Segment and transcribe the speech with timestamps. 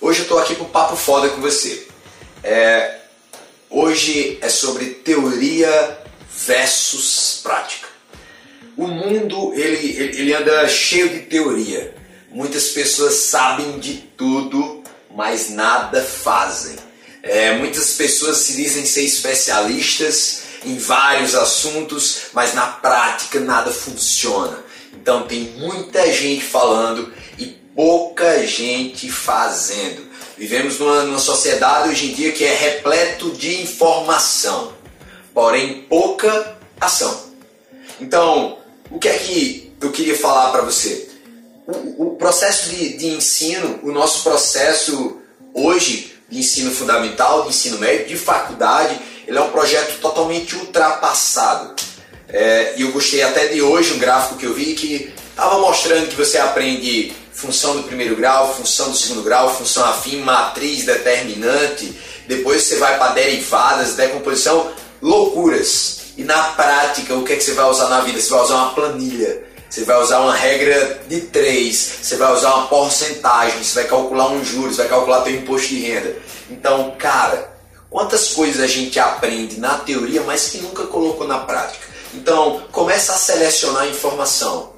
[0.00, 1.86] Hoje eu estou aqui um papo foda com você.
[2.44, 2.98] É,
[3.70, 5.98] hoje é sobre teoria
[6.46, 7.88] versus prática.
[8.76, 11.96] O mundo ele, ele anda cheio de teoria.
[12.30, 16.76] Muitas pessoas sabem de tudo, mas nada fazem.
[17.22, 24.58] É, muitas pessoas se dizem ser especialistas em vários assuntos, mas na prática nada funciona.
[24.92, 30.10] Então tem muita gente falando e pouca gente fazendo.
[30.36, 34.72] Vivemos numa, numa sociedade hoje em dia que é repleto de informação,
[35.32, 37.32] porém pouca ação.
[38.00, 38.58] Então,
[38.90, 41.08] o que é que eu queria falar para você?
[41.66, 45.18] O, o processo de, de ensino, o nosso processo
[45.54, 51.74] hoje de ensino fundamental, de ensino médio, de faculdade, ele é um projeto totalmente ultrapassado.
[52.28, 56.08] É, e eu gostei até de hoje um gráfico que eu vi que estava mostrando
[56.08, 61.98] que você aprende função do primeiro grau, função do segundo grau, função afim, matriz, determinante,
[62.26, 66.00] depois você vai para derivadas, decomposição, loucuras.
[66.16, 68.20] E na prática, o que é que você vai usar na vida?
[68.20, 72.54] Você vai usar uma planilha, você vai usar uma regra de três, você vai usar
[72.54, 76.16] uma porcentagem, você vai calcular um juros, vai calcular teu imposto de renda.
[76.50, 77.56] Então, cara,
[77.88, 81.86] quantas coisas a gente aprende na teoria, mas que nunca colocou na prática.
[82.14, 84.72] Então, começa a selecionar informação.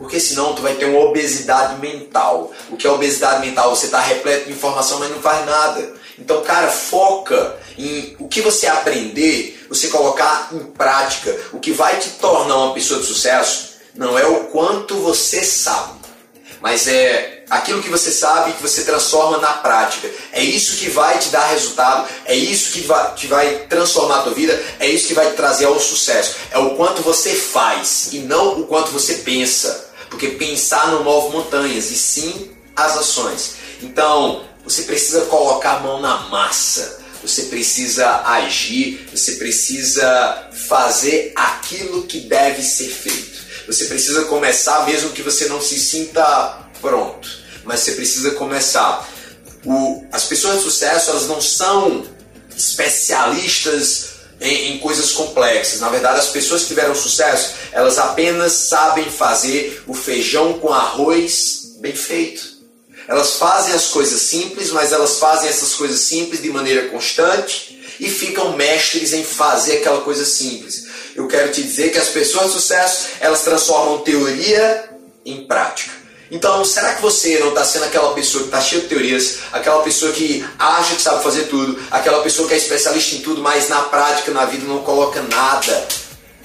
[0.00, 2.50] Porque senão tu vai ter uma obesidade mental.
[2.70, 3.76] O que é obesidade mental?
[3.76, 5.92] Você está repleto de informação, mas não faz nada.
[6.18, 11.38] Então, cara, foca em o que você aprender, você colocar em prática.
[11.52, 16.00] O que vai te tornar uma pessoa de sucesso não é o quanto você sabe,
[16.62, 20.08] mas é aquilo que você sabe que você transforma na prática.
[20.32, 24.22] É isso que vai te dar resultado, é isso que vai, te vai transformar a
[24.22, 26.36] tua vida, é isso que vai te trazer ao sucesso.
[26.50, 29.89] É o quanto você faz e não o quanto você pensa.
[30.10, 33.54] Porque pensar não move montanhas, e sim as ações.
[33.80, 42.04] Então, você precisa colocar a mão na massa, você precisa agir, você precisa fazer aquilo
[42.04, 43.40] que deve ser feito.
[43.66, 47.28] Você precisa começar mesmo que você não se sinta pronto,
[47.64, 49.08] mas você precisa começar.
[49.64, 52.04] O, as pessoas de sucesso elas não são
[52.56, 54.09] especialistas
[54.40, 55.80] em, em, coisas complexas.
[55.80, 61.76] Na verdade, as pessoas que tiveram sucesso, elas apenas sabem fazer o feijão com arroz
[61.80, 62.60] bem feito.
[63.06, 68.08] Elas fazem as coisas simples, mas elas fazem essas coisas simples de maneira constante e
[68.08, 70.86] ficam mestres em fazer aquela coisa simples.
[71.14, 74.90] Eu quero te dizer que as pessoas de sucesso, elas transformam teoria
[75.24, 75.99] em prática.
[76.30, 79.82] Então, será que você não está sendo aquela pessoa que está cheia de teorias, aquela
[79.82, 83.68] pessoa que acha que sabe fazer tudo, aquela pessoa que é especialista em tudo, mas
[83.68, 85.88] na prática, na vida, não coloca nada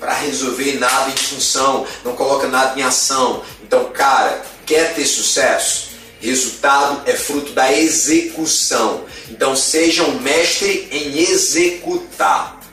[0.00, 3.42] para resolver nada em função, não coloca nada em ação?
[3.62, 5.90] Então, cara, quer ter sucesso?
[6.18, 9.04] Resultado é fruto da execução.
[9.28, 12.63] Então, seja um mestre em executar.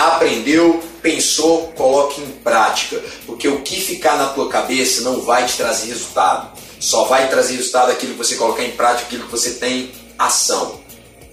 [0.00, 5.58] Aprendeu, pensou, coloque em prática, porque o que ficar na tua cabeça não vai te
[5.58, 6.58] trazer resultado.
[6.80, 10.80] Só vai trazer resultado aquilo que você colocar em prática, aquilo que você tem ação.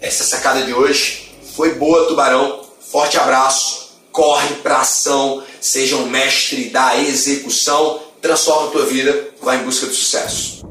[0.01, 2.65] Essa sacada de hoje foi boa, tubarão.
[2.91, 3.87] Forte abraço.
[4.11, 9.85] Corre para ação, seja um mestre da execução, transforma a tua vida, vá em busca
[9.85, 10.67] do sucesso.